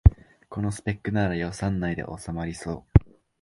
[0.49, 3.09] このスペックなら予算内でおさまりそう